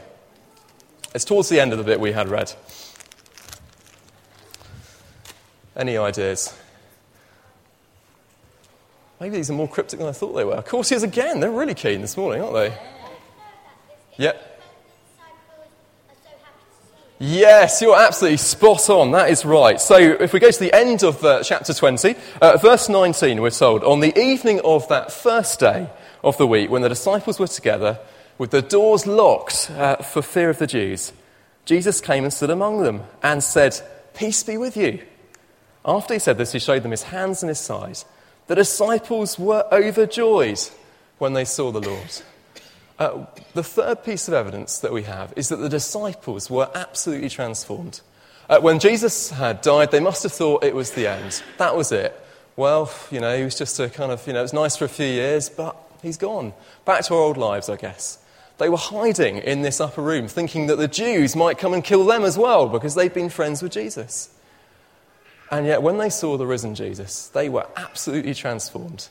It's 1.14 1.24
towards 1.24 1.48
the 1.48 1.60
end 1.60 1.70
of 1.70 1.78
the 1.78 1.84
bit 1.84 2.00
we 2.00 2.10
had 2.10 2.28
read. 2.28 2.52
Any 5.76 5.96
ideas? 5.96 6.52
Maybe 9.20 9.36
these 9.36 9.50
are 9.50 9.54
more 9.54 9.68
cryptic 9.68 10.00
than 10.00 10.08
I 10.08 10.12
thought 10.12 10.32
they 10.32 10.44
were. 10.44 10.54
Of 10.54 10.64
course, 10.64 10.88
here's 10.88 11.04
again. 11.04 11.38
They're 11.38 11.52
really 11.52 11.74
keen 11.74 12.00
this 12.00 12.16
morning, 12.16 12.42
aren't 12.42 12.54
they? 12.54 12.76
Yep. 14.16 14.48
Yes, 17.24 17.80
you're 17.80 17.96
absolutely 17.96 18.38
spot 18.38 18.90
on. 18.90 19.12
That 19.12 19.30
is 19.30 19.44
right. 19.44 19.80
So, 19.80 19.94
if 19.96 20.32
we 20.32 20.40
go 20.40 20.50
to 20.50 20.58
the 20.58 20.74
end 20.74 21.04
of 21.04 21.24
uh, 21.24 21.44
chapter 21.44 21.72
20, 21.72 22.16
uh, 22.40 22.56
verse 22.56 22.88
19, 22.88 23.40
we're 23.40 23.50
told, 23.50 23.84
On 23.84 24.00
the 24.00 24.18
evening 24.18 24.60
of 24.64 24.88
that 24.88 25.12
first 25.12 25.60
day 25.60 25.88
of 26.24 26.36
the 26.36 26.48
week, 26.48 26.68
when 26.68 26.82
the 26.82 26.88
disciples 26.88 27.38
were 27.38 27.46
together, 27.46 28.00
with 28.38 28.50
the 28.50 28.60
doors 28.60 29.06
locked 29.06 29.70
uh, 29.70 29.98
for 29.98 30.20
fear 30.20 30.50
of 30.50 30.58
the 30.58 30.66
Jews, 30.66 31.12
Jesus 31.64 32.00
came 32.00 32.24
and 32.24 32.32
stood 32.32 32.50
among 32.50 32.82
them 32.82 33.04
and 33.22 33.40
said, 33.40 33.80
Peace 34.14 34.42
be 34.42 34.56
with 34.56 34.76
you. 34.76 35.00
After 35.84 36.14
he 36.14 36.18
said 36.18 36.38
this, 36.38 36.50
he 36.50 36.58
showed 36.58 36.82
them 36.82 36.90
his 36.90 37.04
hands 37.04 37.44
and 37.44 37.50
his 37.50 37.60
side. 37.60 37.98
The 38.48 38.56
disciples 38.56 39.38
were 39.38 39.64
overjoyed 39.70 40.58
when 41.18 41.34
they 41.34 41.44
saw 41.44 41.70
the 41.70 41.88
Lord. 41.88 42.22
Uh, 42.98 43.26
the 43.54 43.62
third 43.62 44.04
piece 44.04 44.28
of 44.28 44.34
evidence 44.34 44.78
that 44.78 44.92
we 44.92 45.02
have 45.02 45.32
is 45.36 45.48
that 45.48 45.56
the 45.56 45.68
disciples 45.68 46.50
were 46.50 46.70
absolutely 46.74 47.28
transformed. 47.28 48.00
Uh, 48.48 48.60
when 48.60 48.78
Jesus 48.78 49.30
had 49.30 49.60
died, 49.60 49.90
they 49.90 50.00
must 50.00 50.22
have 50.22 50.32
thought 50.32 50.64
it 50.64 50.74
was 50.74 50.92
the 50.92 51.06
end. 51.06 51.42
That 51.58 51.76
was 51.76 51.90
it. 51.90 52.18
Well, 52.56 52.92
you 53.10 53.20
know, 53.20 53.36
he 53.36 53.44
was 53.44 53.56
just 53.56 53.80
a 53.80 53.88
kind 53.88 54.12
of, 54.12 54.26
you 54.26 54.32
know, 54.32 54.40
it 54.40 54.42
was 54.42 54.52
nice 54.52 54.76
for 54.76 54.84
a 54.84 54.88
few 54.88 55.06
years, 55.06 55.48
but 55.48 55.74
he's 56.02 56.18
gone. 56.18 56.52
Back 56.84 57.04
to 57.04 57.14
our 57.14 57.20
old 57.20 57.38
lives, 57.38 57.68
I 57.68 57.76
guess. 57.76 58.18
They 58.58 58.68
were 58.68 58.76
hiding 58.76 59.38
in 59.38 59.62
this 59.62 59.80
upper 59.80 60.02
room, 60.02 60.28
thinking 60.28 60.66
that 60.66 60.76
the 60.76 60.86
Jews 60.86 61.34
might 61.34 61.58
come 61.58 61.72
and 61.72 61.82
kill 61.82 62.04
them 62.04 62.24
as 62.24 62.36
well 62.36 62.68
because 62.68 62.94
they'd 62.94 63.14
been 63.14 63.30
friends 63.30 63.62
with 63.62 63.72
Jesus. 63.72 64.28
And 65.50 65.66
yet, 65.66 65.82
when 65.82 65.98
they 65.98 66.10
saw 66.10 66.36
the 66.36 66.46
risen 66.46 66.74
Jesus, 66.74 67.28
they 67.28 67.48
were 67.48 67.66
absolutely 67.76 68.34
transformed. 68.34 69.08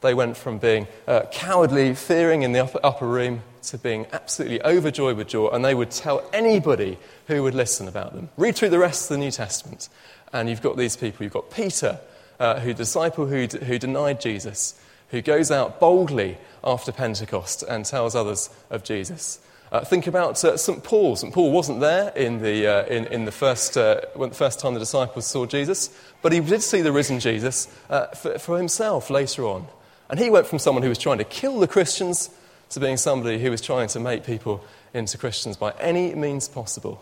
They 0.00 0.14
went 0.14 0.36
from 0.36 0.58
being 0.58 0.86
uh, 1.06 1.22
cowardly, 1.30 1.94
fearing 1.94 2.42
in 2.42 2.52
the 2.52 2.60
upper, 2.60 2.80
upper 2.82 3.06
room, 3.06 3.42
to 3.62 3.78
being 3.78 4.06
absolutely 4.12 4.62
overjoyed 4.62 5.16
with 5.16 5.28
joy, 5.28 5.48
and 5.48 5.64
they 5.64 5.74
would 5.74 5.90
tell 5.90 6.28
anybody 6.32 6.98
who 7.26 7.42
would 7.42 7.54
listen 7.54 7.88
about 7.88 8.14
them. 8.14 8.30
Read 8.36 8.56
through 8.56 8.70
the 8.70 8.78
rest 8.78 9.10
of 9.10 9.16
the 9.16 9.18
New 9.18 9.30
Testament, 9.30 9.88
and 10.32 10.48
you've 10.48 10.62
got 10.62 10.76
these 10.76 10.96
people. 10.96 11.24
You've 11.24 11.32
got 11.32 11.50
Peter, 11.50 12.00
uh, 12.38 12.60
who 12.60 12.72
disciple 12.72 13.26
who, 13.26 13.46
d- 13.46 13.64
who 13.64 13.78
denied 13.78 14.20
Jesus, 14.20 14.80
who 15.10 15.20
goes 15.20 15.50
out 15.50 15.78
boldly 15.80 16.38
after 16.64 16.92
Pentecost 16.92 17.62
and 17.62 17.84
tells 17.84 18.14
others 18.14 18.48
of 18.70 18.84
Jesus. 18.84 19.40
Uh, 19.72 19.84
think 19.84 20.06
about 20.06 20.42
uh, 20.44 20.56
St. 20.56 20.82
Paul. 20.82 21.14
St. 21.14 21.32
Paul 21.32 21.52
wasn't 21.52 21.80
there 21.80 22.10
in 22.16 22.42
the, 22.42 22.66
uh, 22.66 22.86
in, 22.86 23.06
in 23.06 23.24
the 23.24 23.32
first, 23.32 23.76
uh, 23.76 24.00
when 24.14 24.30
the 24.30 24.34
first 24.34 24.58
time 24.58 24.74
the 24.74 24.80
disciples 24.80 25.26
saw 25.26 25.46
Jesus, 25.46 25.90
but 26.22 26.32
he 26.32 26.40
did 26.40 26.62
see 26.62 26.80
the 26.80 26.90
risen 26.90 27.20
Jesus 27.20 27.68
uh, 27.88 28.06
for, 28.08 28.38
for 28.38 28.56
himself 28.56 29.10
later 29.10 29.44
on. 29.44 29.66
And 30.10 30.18
he 30.18 30.28
went 30.28 30.48
from 30.48 30.58
someone 30.58 30.82
who 30.82 30.88
was 30.88 30.98
trying 30.98 31.18
to 31.18 31.24
kill 31.24 31.60
the 31.60 31.68
Christians 31.68 32.30
to 32.70 32.80
being 32.80 32.96
somebody 32.96 33.40
who 33.40 33.50
was 33.50 33.60
trying 33.60 33.88
to 33.88 34.00
make 34.00 34.24
people 34.24 34.62
into 34.92 35.16
Christians 35.16 35.56
by 35.56 35.72
any 35.78 36.14
means 36.14 36.48
possible. 36.48 37.00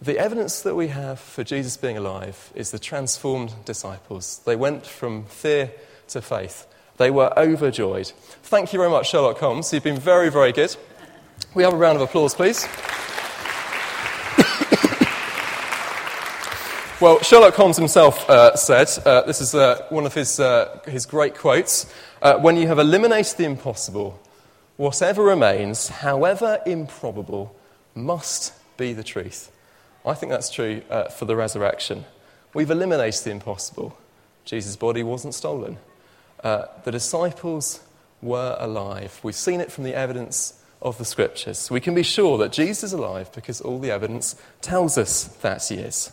The 0.00 0.18
evidence 0.18 0.62
that 0.62 0.74
we 0.74 0.88
have 0.88 1.20
for 1.20 1.44
Jesus 1.44 1.76
being 1.76 1.96
alive 1.96 2.50
is 2.54 2.70
the 2.70 2.78
transformed 2.78 3.54
disciples. 3.64 4.40
They 4.46 4.56
went 4.56 4.86
from 4.86 5.26
fear 5.26 5.70
to 6.08 6.22
faith. 6.22 6.66
They 6.96 7.10
were 7.10 7.32
overjoyed. 7.38 8.12
Thank 8.42 8.72
you 8.72 8.78
very 8.78 8.90
much, 8.90 9.10
Sherlock 9.10 9.38
Holmes. 9.38 9.72
You've 9.72 9.84
been 9.84 10.00
very, 10.00 10.30
very 10.30 10.52
good. 10.52 10.74
We 11.54 11.62
have 11.62 11.74
a 11.74 11.76
round 11.76 11.96
of 11.96 12.02
applause, 12.02 12.34
please. 12.34 12.66
Well, 17.02 17.20
Sherlock 17.20 17.54
Holmes 17.54 17.76
himself 17.76 18.30
uh, 18.30 18.54
said 18.54 18.88
uh, 19.04 19.22
this 19.22 19.40
is 19.40 19.56
uh, 19.56 19.84
one 19.88 20.06
of 20.06 20.14
his, 20.14 20.38
uh, 20.38 20.78
his 20.86 21.04
great 21.04 21.34
quotes 21.34 21.92
uh, 22.22 22.38
when 22.38 22.56
you 22.56 22.68
have 22.68 22.78
eliminated 22.78 23.38
the 23.38 23.44
impossible, 23.44 24.22
whatever 24.76 25.24
remains, 25.24 25.88
however 25.88 26.60
improbable, 26.64 27.56
must 27.96 28.52
be 28.76 28.92
the 28.92 29.02
truth. 29.02 29.50
I 30.06 30.14
think 30.14 30.30
that's 30.30 30.48
true 30.48 30.82
uh, 30.88 31.08
for 31.08 31.24
the 31.24 31.34
resurrection. 31.34 32.04
We've 32.54 32.70
eliminated 32.70 33.24
the 33.24 33.32
impossible. 33.32 33.98
Jesus' 34.44 34.76
body 34.76 35.02
wasn't 35.02 35.34
stolen. 35.34 35.78
The 36.44 36.90
disciples 36.92 37.80
were 38.20 38.56
alive. 38.60 39.18
We've 39.24 39.34
seen 39.34 39.60
it 39.60 39.72
from 39.72 39.82
the 39.82 39.94
evidence 39.94 40.62
of 40.80 40.98
the 40.98 41.04
scriptures. 41.04 41.68
We 41.68 41.80
can 41.80 41.96
be 41.96 42.04
sure 42.04 42.38
that 42.38 42.52
Jesus 42.52 42.84
is 42.84 42.92
alive 42.92 43.32
because 43.32 43.60
all 43.60 43.80
the 43.80 43.90
evidence 43.90 44.36
tells 44.60 44.96
us 44.96 45.24
that 45.42 45.66
he 45.66 45.76
is. 45.76 46.12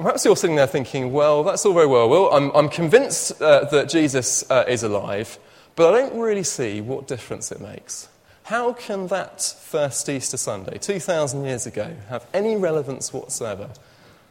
Perhaps 0.00 0.24
you're 0.24 0.34
sitting 0.34 0.56
there 0.56 0.66
thinking, 0.66 1.12
well, 1.12 1.44
that's 1.44 1.66
all 1.66 1.74
very 1.74 1.86
well, 1.86 2.08
Will. 2.08 2.32
I'm, 2.32 2.50
I'm 2.52 2.70
convinced 2.70 3.42
uh, 3.42 3.64
that 3.66 3.90
Jesus 3.90 4.50
uh, 4.50 4.64
is 4.66 4.82
alive, 4.82 5.38
but 5.76 5.92
I 5.92 5.98
don't 5.98 6.18
really 6.18 6.42
see 6.42 6.80
what 6.80 7.06
difference 7.06 7.52
it 7.52 7.60
makes. 7.60 8.08
How 8.44 8.72
can 8.72 9.08
that 9.08 9.42
first 9.42 10.08
Easter 10.08 10.38
Sunday, 10.38 10.78
2,000 10.78 11.44
years 11.44 11.66
ago, 11.66 11.94
have 12.08 12.26
any 12.32 12.56
relevance 12.56 13.12
whatsoever 13.12 13.68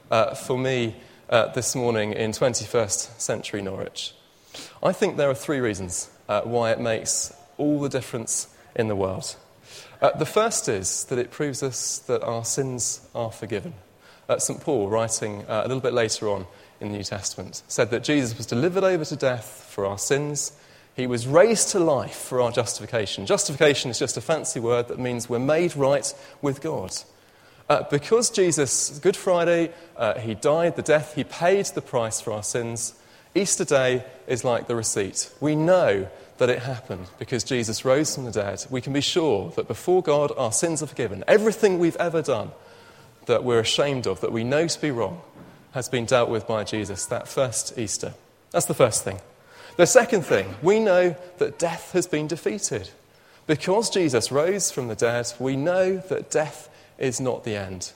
uh, 0.10 0.34
for 0.34 0.58
me 0.58 0.96
uh, 1.30 1.50
this 1.54 1.76
morning 1.76 2.14
in 2.14 2.32
21st 2.32 3.20
century 3.20 3.62
Norwich? 3.62 4.16
I 4.82 4.92
think 4.92 5.18
there 5.18 5.30
are 5.30 5.36
three 5.36 5.60
reasons 5.60 6.10
uh, 6.28 6.42
why 6.42 6.72
it 6.72 6.80
makes 6.80 7.32
all 7.60 7.80
the 7.80 7.90
difference 7.90 8.48
in 8.76 8.88
the 8.88 8.96
world. 8.96 9.36
Uh, 10.02 10.18
the 10.18 10.26
first 10.26 10.68
is 10.68 11.04
that 11.06 11.20
it 11.20 11.30
proves 11.30 11.62
us 11.62 12.00
that 12.00 12.24
our 12.24 12.44
sins 12.44 13.08
are 13.14 13.32
forgiven. 13.32 13.76
Uh, 14.30 14.40
St. 14.40 14.62
Paul, 14.62 14.88
writing 14.88 15.44
uh, 15.50 15.64
a 15.66 15.68
little 15.68 15.82
bit 15.82 15.94
later 15.94 16.30
on 16.30 16.46
in 16.80 16.92
the 16.92 16.98
New 16.98 17.04
Testament, 17.04 17.64
said 17.68 17.90
that 17.90 18.04
Jesus 18.04 18.38
was 18.38 18.46
delivered 18.46 18.86
over 18.86 19.04
to 19.04 19.16
death 19.18 19.68
for 19.70 19.86
our 19.86 19.98
sins 19.98 20.54
he 21.00 21.08
was 21.08 21.28
raised 21.28 21.70
to 21.70 21.80
life 21.80 22.16
for 22.16 22.42
our 22.42 22.52
justification. 22.52 23.26
Justification 23.26 23.90
is 23.90 24.00
just 24.00 24.18
a 24.18 24.22
fancy 24.22 24.60
word 24.60 24.90
that 24.90 25.00
means 25.00 25.30
we're 25.30 25.40
made 25.40 25.76
right 25.78 26.14
with 26.42 26.62
God. 26.62 26.94
Uh, 27.70 27.84
because 27.90 28.30
Jesus, 28.30 29.00
Good 29.00 29.16
Friday, 29.16 29.72
uh, 29.96 30.20
he 30.20 30.36
died 30.36 30.76
the 30.76 30.82
death, 30.82 31.16
he 31.16 31.24
paid 31.24 31.66
the 31.68 31.82
price 31.82 32.20
for 32.20 32.34
our 32.34 32.44
sins. 32.44 32.96
Easter 33.34 33.64
Day 33.64 34.04
is 34.28 34.44
like 34.44 34.68
the 34.68 34.76
receipt. 34.76 35.32
We 35.40 35.56
know 35.56 36.10
that 36.38 36.50
it 36.50 36.60
happened 36.60 37.08
because 37.18 37.46
Jesus 37.46 37.86
rose 37.86 38.16
from 38.16 38.26
the 38.26 38.32
dead. 38.32 38.66
We 38.70 38.82
can 38.82 38.92
be 38.92 39.02
sure 39.02 39.52
that 39.52 39.70
before 39.70 40.04
God, 40.04 40.34
our 40.36 40.52
sins 40.52 40.84
are 40.84 40.88
forgiven. 40.88 41.24
Everything 41.28 41.80
we've 41.80 41.96
ever 41.96 42.22
done 42.22 42.52
that 43.30 43.44
we're 43.44 43.60
ashamed 43.60 44.08
of, 44.08 44.22
that 44.22 44.32
we 44.32 44.44
know 44.44 44.68
to 44.68 44.82
be 44.82 44.90
wrong, 44.90 45.22
has 45.72 45.88
been 45.88 46.06
dealt 46.06 46.30
with 46.30 46.48
by 46.48 46.64
Jesus 46.64 47.06
that 47.06 47.28
first 47.28 47.78
Easter. 47.78 48.16
That's 48.50 48.66
the 48.66 48.74
first 48.74 49.04
thing. 49.04 49.20
The 49.78 49.86
second 49.86 50.24
thing, 50.24 50.56
we 50.64 50.80
know 50.80 51.16
that 51.38 51.60
death 51.60 51.92
has 51.94 52.08
been 52.08 52.28
defeated. 52.28 52.90
Because 53.46 53.92
Jesus 53.92 54.32
rose 54.32 54.72
from 54.72 54.88
the 54.88 54.96
dead, 54.96 55.32
we 55.40 55.56
know 55.56 55.98
that 56.10 56.32
death 56.32 56.70
is 56.98 57.22
not 57.22 57.44
the 57.44 57.56
end. 57.56 57.94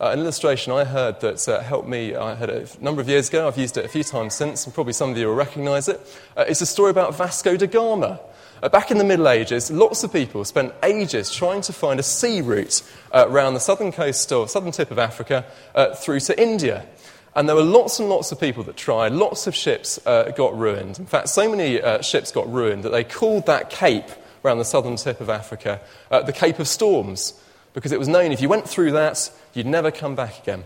Uh, 0.00 0.10
an 0.10 0.18
illustration 0.18 0.72
I 0.72 0.82
heard 0.82 1.20
that 1.20 1.48
uh, 1.48 1.60
helped 1.60 1.88
me, 1.88 2.16
I 2.16 2.34
had 2.34 2.50
a 2.50 2.66
number 2.80 3.00
of 3.00 3.08
years 3.08 3.28
ago, 3.28 3.46
I've 3.46 3.56
used 3.56 3.76
it 3.76 3.84
a 3.84 3.88
few 3.88 4.02
times 4.02 4.34
since, 4.34 4.64
and 4.64 4.74
probably 4.74 4.94
some 4.94 5.10
of 5.10 5.16
you 5.16 5.28
will 5.28 5.36
recognize 5.36 5.88
it. 5.88 6.00
Uh, 6.36 6.44
it's 6.48 6.60
a 6.60 6.66
story 6.66 6.90
about 6.90 7.16
Vasco 7.16 7.56
da 7.56 7.66
Gama. 7.66 8.18
Uh, 8.62 8.68
back 8.68 8.92
in 8.92 8.98
the 8.98 9.04
Middle 9.04 9.28
Ages, 9.28 9.72
lots 9.72 10.04
of 10.04 10.12
people 10.12 10.44
spent 10.44 10.72
ages 10.84 11.34
trying 11.34 11.62
to 11.62 11.72
find 11.72 11.98
a 11.98 12.02
sea 12.04 12.40
route 12.40 12.80
uh, 13.10 13.26
around 13.28 13.54
the 13.54 13.60
southern 13.60 13.90
coast 13.90 14.30
or 14.30 14.46
southern 14.46 14.70
tip 14.70 14.92
of 14.92 15.00
Africa 15.00 15.44
uh, 15.74 15.96
through 15.96 16.20
to 16.20 16.40
India. 16.40 16.86
And 17.34 17.48
there 17.48 17.56
were 17.56 17.64
lots 17.64 17.98
and 17.98 18.08
lots 18.08 18.30
of 18.30 18.38
people 18.38 18.62
that 18.64 18.76
tried. 18.76 19.10
Lots 19.10 19.48
of 19.48 19.56
ships 19.56 19.98
got 20.04 20.56
ruined. 20.56 21.00
In 21.00 21.06
fact, 21.06 21.30
so 21.30 21.50
many 21.50 21.80
ships 22.02 22.30
got 22.30 22.52
ruined 22.52 22.84
that 22.84 22.90
they 22.90 23.04
called 23.04 23.46
that 23.46 23.70
cape 23.70 24.08
around 24.44 24.58
the 24.58 24.64
southern 24.64 24.96
tip 24.96 25.20
of 25.20 25.30
Africa 25.30 25.80
the 26.10 26.32
Cape 26.32 26.58
of 26.58 26.68
Storms, 26.68 27.32
because 27.72 27.90
it 27.90 27.98
was 27.98 28.06
known 28.06 28.32
if 28.32 28.42
you 28.42 28.50
went 28.50 28.68
through 28.68 28.92
that, 28.92 29.30
you'd 29.54 29.66
never 29.66 29.90
come 29.90 30.14
back 30.14 30.40
again. 30.40 30.64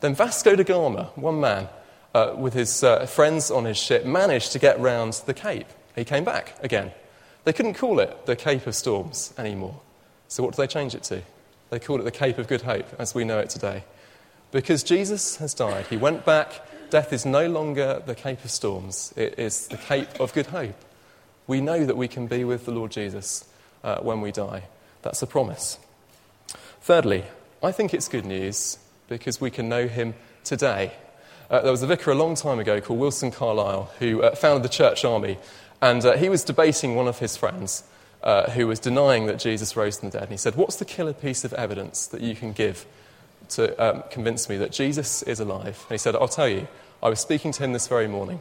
Then 0.00 0.16
Vasco 0.16 0.56
da 0.56 0.64
Gama, 0.64 1.04
one 1.14 1.40
man, 1.40 1.68
uh, 2.12 2.34
with 2.36 2.54
his 2.54 2.82
uh, 2.82 3.06
friends 3.06 3.50
on 3.52 3.64
his 3.64 3.78
ship, 3.78 4.04
managed 4.04 4.50
to 4.52 4.58
get 4.58 4.80
round 4.80 5.12
the 5.26 5.32
cape. 5.32 5.68
He 5.94 6.04
came 6.04 6.24
back 6.24 6.56
again. 6.60 6.90
They 7.44 7.52
couldn't 7.52 7.74
call 7.74 8.00
it 8.00 8.26
the 8.26 8.36
Cape 8.36 8.66
of 8.66 8.74
Storms 8.74 9.34
anymore. 9.36 9.80
So 10.28 10.42
what 10.42 10.54
did 10.54 10.62
they 10.62 10.66
change 10.66 10.94
it 10.94 11.02
to? 11.04 11.22
They 11.70 11.78
called 11.78 12.00
it 12.00 12.04
the 12.04 12.10
Cape 12.10 12.38
of 12.38 12.48
Good 12.48 12.62
Hope, 12.62 12.86
as 12.98 13.14
we 13.14 13.24
know 13.24 13.38
it 13.38 13.50
today. 13.50 13.84
Because 14.50 14.82
Jesus 14.82 15.36
has 15.36 15.52
died, 15.52 15.86
he 15.88 15.96
went 15.96 16.24
back. 16.24 16.66
Death 16.90 17.12
is 17.12 17.26
no 17.26 17.46
longer 17.48 18.02
the 18.06 18.14
Cape 18.14 18.44
of 18.44 18.50
Storms, 18.50 19.12
it 19.16 19.38
is 19.38 19.68
the 19.68 19.76
Cape 19.76 20.20
of 20.20 20.32
Good 20.32 20.46
Hope. 20.46 20.76
We 21.46 21.60
know 21.60 21.84
that 21.84 21.96
we 21.96 22.08
can 22.08 22.26
be 22.26 22.44
with 22.44 22.64
the 22.64 22.70
Lord 22.70 22.92
Jesus 22.92 23.44
uh, 23.82 23.98
when 24.00 24.20
we 24.20 24.32
die. 24.32 24.64
That's 25.02 25.20
a 25.20 25.26
promise. 25.26 25.78
Thirdly, 26.80 27.24
I 27.62 27.72
think 27.72 27.92
it's 27.92 28.08
good 28.08 28.24
news 28.24 28.78
because 29.08 29.40
we 29.40 29.50
can 29.50 29.68
know 29.68 29.86
him 29.88 30.14
today. 30.44 30.92
Uh, 31.50 31.60
there 31.60 31.70
was 31.70 31.82
a 31.82 31.86
vicar 31.86 32.10
a 32.10 32.14
long 32.14 32.34
time 32.34 32.58
ago 32.58 32.80
called 32.80 32.98
Wilson 32.98 33.30
Carlile 33.30 33.92
who 33.98 34.22
uh, 34.22 34.34
founded 34.34 34.62
the 34.62 34.74
church 34.74 35.04
army, 35.04 35.36
and 35.84 36.04
uh, 36.04 36.16
he 36.16 36.28
was 36.28 36.42
debating 36.44 36.94
one 36.94 37.08
of 37.08 37.18
his 37.18 37.36
friends 37.36 37.84
uh, 38.22 38.50
who 38.50 38.66
was 38.66 38.80
denying 38.80 39.26
that 39.26 39.38
Jesus 39.38 39.76
rose 39.76 39.98
from 39.98 40.10
the 40.10 40.18
dead. 40.18 40.22
And 40.24 40.32
he 40.32 40.38
said, 40.38 40.56
What's 40.56 40.76
the 40.76 40.84
killer 40.84 41.12
piece 41.12 41.44
of 41.44 41.52
evidence 41.52 42.06
that 42.06 42.20
you 42.20 42.34
can 42.34 42.52
give 42.52 42.86
to 43.50 43.74
um, 43.82 44.02
convince 44.10 44.48
me 44.48 44.56
that 44.58 44.72
Jesus 44.72 45.22
is 45.22 45.40
alive. 45.40 45.84
And 45.88 45.94
he 45.94 45.98
said, 45.98 46.14
I'll 46.16 46.28
tell 46.28 46.48
you, 46.48 46.66
I 47.02 47.08
was 47.08 47.20
speaking 47.20 47.52
to 47.52 47.62
him 47.62 47.72
this 47.72 47.88
very 47.88 48.08
morning. 48.08 48.40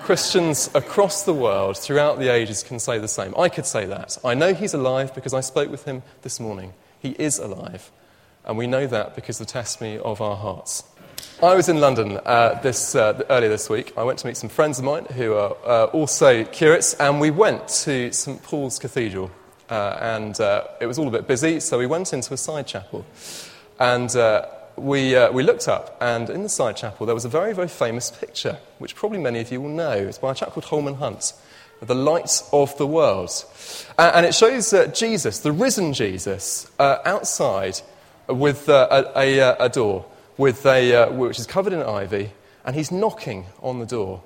Christians 0.00 0.70
across 0.74 1.24
the 1.24 1.34
world, 1.34 1.76
throughout 1.76 2.18
the 2.18 2.28
ages, 2.28 2.62
can 2.62 2.78
say 2.78 2.98
the 2.98 3.08
same. 3.08 3.34
I 3.36 3.48
could 3.48 3.66
say 3.66 3.86
that. 3.86 4.18
I 4.24 4.34
know 4.34 4.54
he's 4.54 4.74
alive 4.74 5.14
because 5.14 5.34
I 5.34 5.40
spoke 5.40 5.70
with 5.70 5.84
him 5.84 6.02
this 6.22 6.38
morning. 6.38 6.74
He 7.00 7.10
is 7.18 7.38
alive. 7.38 7.90
And 8.44 8.56
we 8.56 8.66
know 8.66 8.86
that 8.86 9.16
because 9.16 9.38
the 9.38 9.44
testimony 9.44 9.98
of 9.98 10.20
our 10.20 10.36
hearts. 10.36 10.84
I 11.42 11.54
was 11.54 11.68
in 11.68 11.80
London 11.80 12.18
uh, 12.24 12.58
this, 12.62 12.94
uh, 12.94 13.22
earlier 13.28 13.50
this 13.50 13.68
week. 13.68 13.92
I 13.98 14.04
went 14.04 14.18
to 14.20 14.26
meet 14.26 14.38
some 14.38 14.48
friends 14.48 14.78
of 14.78 14.86
mine 14.86 15.04
who 15.04 15.34
are 15.34 15.54
uh, 15.66 15.84
also 15.86 16.44
curates, 16.44 16.94
and 16.94 17.20
we 17.20 17.30
went 17.30 17.68
to 17.68 18.10
St 18.10 18.42
Paul's 18.42 18.78
Cathedral. 18.78 19.30
Uh, 19.68 19.98
and 20.00 20.40
uh, 20.40 20.64
it 20.80 20.86
was 20.86 20.98
all 20.98 21.08
a 21.08 21.10
bit 21.10 21.26
busy, 21.26 21.60
so 21.60 21.78
we 21.78 21.84
went 21.84 22.14
into 22.14 22.32
a 22.32 22.38
side 22.38 22.66
chapel. 22.66 23.04
And 23.78 24.16
uh, 24.16 24.46
we, 24.76 25.14
we 25.28 25.42
looked 25.42 25.68
up, 25.68 25.98
and 26.00 26.30
in 26.30 26.42
the 26.42 26.48
side 26.48 26.78
chapel 26.78 27.04
there 27.04 27.14
was 27.14 27.26
a 27.26 27.28
very, 27.28 27.52
very 27.52 27.68
famous 27.68 28.10
picture, 28.10 28.58
which 28.78 28.94
probably 28.94 29.18
many 29.18 29.40
of 29.40 29.52
you 29.52 29.60
will 29.60 29.68
know. 29.68 29.92
It's 29.92 30.16
by 30.16 30.32
a 30.32 30.34
chap 30.34 30.52
called 30.52 30.64
Holman 30.64 30.94
Hunt, 30.94 31.34
The 31.80 31.94
Light 31.94 32.42
of 32.50 32.78
the 32.78 32.86
World. 32.86 33.44
And 33.98 34.24
it 34.24 34.34
shows 34.34 34.72
Jesus, 34.94 35.40
the 35.40 35.52
risen 35.52 35.92
Jesus, 35.92 36.70
outside 36.78 37.80
with 38.26 38.70
a, 38.70 39.12
a, 39.14 39.64
a, 39.66 39.68
door 39.68 40.06
with 40.36 40.64
a, 40.66 41.10
which 41.10 41.38
is 41.38 41.46
covered 41.46 41.72
in 41.72 41.82
ivy, 41.82 42.32
and 42.64 42.76
he's 42.76 42.90
knocking 42.90 43.46
on 43.62 43.78
the 43.78 43.86
door. 43.86 44.22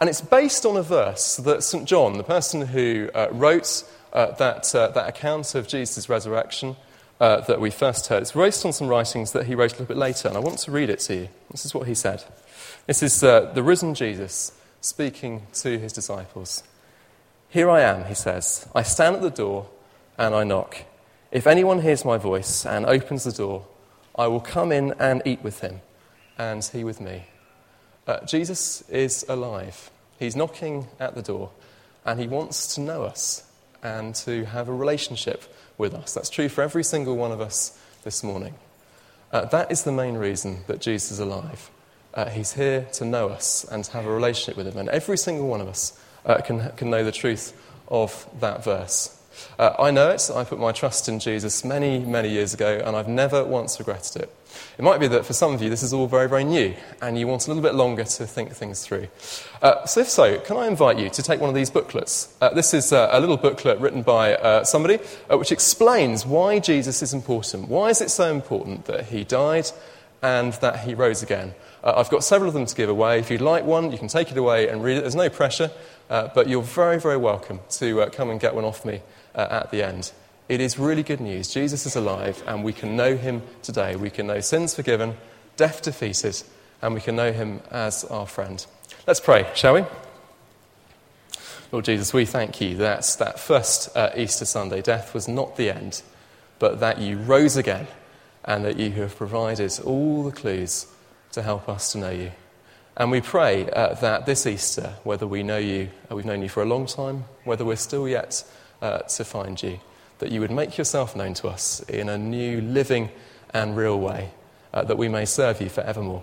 And 0.00 0.08
it's 0.08 0.20
based 0.20 0.66
on 0.66 0.76
a 0.76 0.82
verse 0.82 1.36
that 1.36 1.62
St. 1.62 1.86
John, 1.86 2.18
the 2.18 2.24
person 2.24 2.62
who 2.62 3.10
wrote 3.32 3.84
that, 4.12 4.70
that 4.72 5.08
account 5.08 5.54
of 5.54 5.68
Jesus' 5.68 6.08
resurrection, 6.08 6.76
uh, 7.20 7.40
that 7.42 7.60
we 7.60 7.70
first 7.70 8.06
heard. 8.06 8.22
It's 8.22 8.32
based 8.32 8.64
on 8.64 8.72
some 8.72 8.86
writings 8.86 9.32
that 9.32 9.46
he 9.46 9.54
wrote 9.54 9.72
a 9.72 9.74
little 9.74 9.86
bit 9.86 9.96
later, 9.96 10.28
and 10.28 10.36
I 10.36 10.40
want 10.40 10.58
to 10.60 10.70
read 10.70 10.90
it 10.90 11.00
to 11.00 11.14
you. 11.14 11.28
This 11.50 11.66
is 11.66 11.74
what 11.74 11.88
he 11.88 11.94
said. 11.94 12.24
This 12.86 13.02
is 13.02 13.22
uh, 13.22 13.52
the 13.52 13.62
risen 13.62 13.94
Jesus 13.94 14.52
speaking 14.80 15.42
to 15.54 15.78
his 15.78 15.92
disciples. 15.92 16.62
Here 17.48 17.68
I 17.68 17.80
am, 17.80 18.04
he 18.04 18.14
says. 18.14 18.68
I 18.74 18.82
stand 18.82 19.16
at 19.16 19.22
the 19.22 19.30
door 19.30 19.68
and 20.16 20.34
I 20.34 20.44
knock. 20.44 20.84
If 21.32 21.46
anyone 21.46 21.82
hears 21.82 22.04
my 22.04 22.18
voice 22.18 22.64
and 22.64 22.86
opens 22.86 23.24
the 23.24 23.32
door, 23.32 23.66
I 24.18 24.26
will 24.26 24.40
come 24.40 24.72
in 24.72 24.94
and 24.98 25.22
eat 25.24 25.42
with 25.42 25.60
him, 25.60 25.80
and 26.36 26.64
he 26.64 26.82
with 26.82 27.00
me. 27.00 27.24
Uh, 28.06 28.24
Jesus 28.26 28.82
is 28.90 29.24
alive. 29.28 29.90
He's 30.18 30.34
knocking 30.34 30.88
at 30.98 31.14
the 31.14 31.22
door, 31.22 31.50
and 32.04 32.18
he 32.18 32.26
wants 32.26 32.74
to 32.74 32.80
know 32.80 33.04
us 33.04 33.44
and 33.82 34.14
to 34.16 34.44
have 34.46 34.68
a 34.68 34.74
relationship 34.74 35.44
with 35.78 35.94
us. 35.94 36.14
That's 36.14 36.30
true 36.30 36.48
for 36.48 36.62
every 36.62 36.82
single 36.82 37.16
one 37.16 37.30
of 37.30 37.40
us 37.40 37.78
this 38.02 38.24
morning. 38.24 38.54
Uh, 39.32 39.44
that 39.46 39.70
is 39.70 39.84
the 39.84 39.92
main 39.92 40.16
reason 40.16 40.64
that 40.66 40.80
Jesus 40.80 41.12
is 41.12 41.20
alive. 41.20 41.70
Uh, 42.14 42.28
he's 42.30 42.54
here 42.54 42.88
to 42.92 43.04
know 43.04 43.28
us 43.28 43.64
and 43.70 43.84
to 43.84 43.92
have 43.92 44.06
a 44.06 44.10
relationship 44.10 44.56
with 44.56 44.66
Him. 44.66 44.78
And 44.78 44.88
every 44.88 45.18
single 45.18 45.46
one 45.46 45.60
of 45.60 45.68
us 45.68 46.00
uh, 46.24 46.40
can, 46.40 46.72
can 46.72 46.90
know 46.90 47.04
the 47.04 47.12
truth 47.12 47.52
of 47.86 48.26
that 48.40 48.64
verse. 48.64 49.17
Uh, 49.58 49.74
I 49.78 49.90
know 49.90 50.10
it. 50.10 50.30
I 50.34 50.44
put 50.44 50.58
my 50.58 50.72
trust 50.72 51.08
in 51.08 51.18
Jesus 51.18 51.64
many, 51.64 51.98
many 51.98 52.28
years 52.28 52.54
ago, 52.54 52.80
and 52.84 52.96
I've 52.96 53.08
never 53.08 53.44
once 53.44 53.78
regretted 53.78 54.22
it. 54.22 54.34
It 54.78 54.82
might 54.82 55.00
be 55.00 55.08
that 55.08 55.26
for 55.26 55.32
some 55.32 55.54
of 55.54 55.62
you, 55.62 55.70
this 55.70 55.82
is 55.82 55.92
all 55.92 56.06
very, 56.06 56.28
very 56.28 56.44
new, 56.44 56.74
and 57.02 57.18
you 57.18 57.26
want 57.26 57.46
a 57.46 57.50
little 57.50 57.62
bit 57.62 57.74
longer 57.74 58.04
to 58.04 58.26
think 58.26 58.52
things 58.52 58.84
through. 58.84 59.08
Uh, 59.60 59.84
so, 59.86 60.00
if 60.00 60.08
so, 60.08 60.38
can 60.40 60.56
I 60.56 60.66
invite 60.66 60.98
you 60.98 61.10
to 61.10 61.22
take 61.22 61.40
one 61.40 61.48
of 61.48 61.54
these 61.54 61.70
booklets? 61.70 62.34
Uh, 62.40 62.50
this 62.50 62.72
is 62.74 62.92
uh, 62.92 63.08
a 63.12 63.20
little 63.20 63.36
booklet 63.36 63.78
written 63.80 64.02
by 64.02 64.34
uh, 64.34 64.64
somebody 64.64 65.00
uh, 65.30 65.38
which 65.38 65.52
explains 65.52 66.24
why 66.24 66.58
Jesus 66.58 67.02
is 67.02 67.12
important. 67.12 67.68
Why 67.68 67.90
is 67.90 68.00
it 68.00 68.10
so 68.10 68.32
important 68.32 68.84
that 68.86 69.06
he 69.06 69.24
died 69.24 69.68
and 70.22 70.52
that 70.54 70.80
he 70.80 70.94
rose 70.94 71.22
again? 71.22 71.54
Uh, 71.82 71.94
I've 71.96 72.10
got 72.10 72.24
several 72.24 72.48
of 72.48 72.54
them 72.54 72.66
to 72.66 72.74
give 72.74 72.88
away. 72.88 73.18
If 73.18 73.30
you'd 73.30 73.40
like 73.40 73.64
one, 73.64 73.92
you 73.92 73.98
can 73.98 74.08
take 74.08 74.30
it 74.30 74.36
away 74.36 74.68
and 74.68 74.82
read 74.82 74.98
it. 74.98 75.00
There's 75.02 75.14
no 75.14 75.28
pressure, 75.28 75.70
but 76.08 76.48
you're 76.48 76.62
very, 76.62 76.98
very 76.98 77.16
welcome 77.16 77.60
to 77.70 78.06
come 78.12 78.30
and 78.30 78.40
get 78.40 78.54
one 78.54 78.64
off 78.64 78.84
me 78.84 79.00
at 79.34 79.70
the 79.70 79.82
end. 79.82 80.12
It 80.48 80.60
is 80.60 80.78
really 80.78 81.02
good 81.02 81.20
news. 81.20 81.52
Jesus 81.52 81.84
is 81.84 81.94
alive, 81.94 82.42
and 82.46 82.64
we 82.64 82.72
can 82.72 82.96
know 82.96 83.16
him 83.16 83.42
today. 83.62 83.96
We 83.96 84.10
can 84.10 84.26
know 84.26 84.40
sins 84.40 84.74
forgiven, 84.74 85.16
death 85.56 85.82
defeated, 85.82 86.42
and 86.80 86.94
we 86.94 87.00
can 87.00 87.16
know 87.16 87.32
him 87.32 87.60
as 87.70 88.04
our 88.04 88.26
friend. 88.26 88.64
Let's 89.06 89.20
pray, 89.20 89.46
shall 89.54 89.74
we? 89.74 89.84
Lord 91.70 91.84
Jesus, 91.84 92.14
we 92.14 92.24
thank 92.24 92.62
you 92.62 92.76
that 92.78 93.16
that 93.18 93.38
first 93.38 93.94
uh, 93.94 94.10
Easter 94.16 94.46
Sunday 94.46 94.80
death 94.80 95.12
was 95.12 95.28
not 95.28 95.56
the 95.56 95.70
end, 95.70 96.02
but 96.58 96.80
that 96.80 96.98
you 96.98 97.18
rose 97.18 97.58
again 97.58 97.86
and 98.44 98.64
that 98.64 98.78
you 98.78 98.90
have 98.92 99.16
provided 99.16 99.78
all 99.84 100.24
the 100.24 100.32
clues 100.32 100.86
to 101.32 101.42
help 101.42 101.68
us 101.68 101.92
to 101.92 101.98
know 101.98 102.10
you. 102.10 102.32
And 102.96 103.10
we 103.10 103.20
pray 103.20 103.68
uh, 103.70 103.94
that 103.94 104.24
this 104.24 104.46
Easter, 104.46 104.94
whether 105.04 105.26
we 105.26 105.42
know 105.42 105.58
you, 105.58 105.90
uh, 106.10 106.16
we've 106.16 106.24
known 106.24 106.40
you 106.40 106.48
for 106.48 106.62
a 106.62 106.66
long 106.66 106.86
time, 106.86 107.24
whether 107.44 107.66
we're 107.66 107.76
still 107.76 108.08
yet 108.08 108.42
uh, 108.82 109.00
to 109.00 109.24
find 109.24 109.62
you, 109.62 109.80
that 110.18 110.30
you 110.30 110.40
would 110.40 110.50
make 110.50 110.78
yourself 110.78 111.16
known 111.16 111.34
to 111.34 111.48
us 111.48 111.80
in 111.88 112.08
a 112.08 112.18
new, 112.18 112.60
living, 112.60 113.10
and 113.54 113.76
real 113.76 113.98
way, 113.98 114.30
uh, 114.72 114.82
that 114.84 114.96
we 114.96 115.08
may 115.08 115.24
serve 115.24 115.60
you 115.60 115.68
forevermore. 115.68 116.22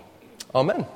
Amen. 0.54 0.86